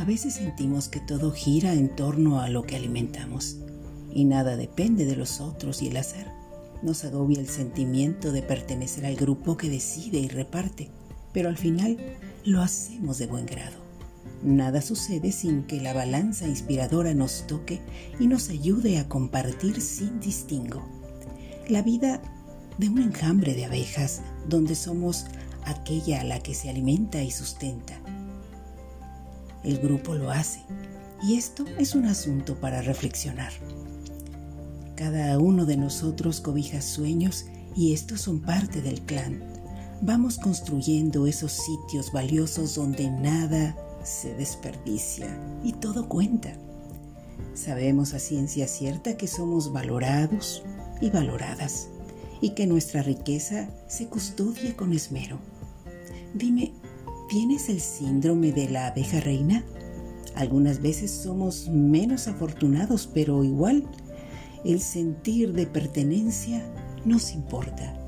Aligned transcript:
A 0.00 0.04
veces 0.04 0.32
sentimos 0.32 0.88
que 0.88 0.98
todo 0.98 1.30
gira 1.30 1.74
en 1.74 1.94
torno 1.94 2.40
a 2.40 2.48
lo 2.48 2.62
que 2.62 2.74
alimentamos 2.74 3.58
y 4.14 4.24
nada 4.24 4.56
depende 4.56 5.04
de 5.04 5.14
los 5.14 5.42
otros 5.42 5.82
y 5.82 5.88
el 5.88 5.98
azar. 5.98 6.34
Nos 6.82 7.04
agobia 7.04 7.38
el 7.38 7.48
sentimiento 7.48 8.32
de 8.32 8.40
pertenecer 8.40 9.04
al 9.04 9.16
grupo 9.16 9.58
que 9.58 9.68
decide 9.68 10.18
y 10.18 10.28
reparte, 10.28 10.88
pero 11.34 11.50
al 11.50 11.58
final 11.58 11.98
lo 12.46 12.62
hacemos 12.62 13.18
de 13.18 13.26
buen 13.26 13.44
grado. 13.44 13.76
Nada 14.42 14.80
sucede 14.80 15.32
sin 15.32 15.64
que 15.64 15.82
la 15.82 15.92
balanza 15.92 16.48
inspiradora 16.48 17.12
nos 17.12 17.46
toque 17.46 17.82
y 18.18 18.26
nos 18.26 18.48
ayude 18.48 18.96
a 18.96 19.06
compartir 19.06 19.82
sin 19.82 20.18
distingo. 20.18 20.82
La 21.68 21.82
vida 21.82 22.22
de 22.78 22.88
un 22.88 23.02
enjambre 23.02 23.52
de 23.52 23.66
abejas 23.66 24.22
donde 24.48 24.76
somos 24.76 25.26
aquella 25.66 26.22
a 26.22 26.24
la 26.24 26.40
que 26.40 26.54
se 26.54 26.70
alimenta 26.70 27.22
y 27.22 27.30
sustenta 27.30 27.99
el 29.64 29.78
grupo 29.78 30.14
lo 30.14 30.30
hace. 30.30 30.62
Y 31.22 31.36
esto 31.36 31.64
es 31.78 31.94
un 31.94 32.06
asunto 32.06 32.56
para 32.60 32.82
reflexionar. 32.82 33.52
Cada 34.96 35.38
uno 35.38 35.66
de 35.66 35.76
nosotros 35.76 36.40
cobija 36.40 36.80
sueños 36.82 37.46
y 37.76 37.92
estos 37.92 38.22
son 38.22 38.40
parte 38.40 38.80
del 38.82 39.00
clan. 39.02 39.42
Vamos 40.02 40.38
construyendo 40.38 41.26
esos 41.26 41.52
sitios 41.52 42.12
valiosos 42.12 42.74
donde 42.74 43.10
nada 43.10 43.76
se 44.02 44.34
desperdicia 44.34 45.38
y 45.62 45.74
todo 45.74 46.08
cuenta. 46.08 46.54
Sabemos 47.54 48.14
a 48.14 48.18
ciencia 48.18 48.66
cierta 48.66 49.16
que 49.16 49.26
somos 49.26 49.72
valorados 49.72 50.62
y 51.00 51.10
valoradas 51.10 51.88
y 52.40 52.50
que 52.50 52.66
nuestra 52.66 53.02
riqueza 53.02 53.68
se 53.88 54.06
custodia 54.06 54.76
con 54.76 54.92
esmero. 54.92 55.38
Dime, 56.34 56.72
¿Tienes 57.30 57.68
el 57.68 57.78
síndrome 57.78 58.50
de 58.50 58.68
la 58.68 58.88
abeja 58.88 59.20
reina? 59.20 59.64
Algunas 60.34 60.82
veces 60.82 61.12
somos 61.12 61.68
menos 61.68 62.26
afortunados, 62.26 63.08
pero 63.14 63.44
igual 63.44 63.84
el 64.64 64.80
sentir 64.80 65.52
de 65.52 65.64
pertenencia 65.68 66.60
nos 67.04 67.32
importa. 67.32 67.99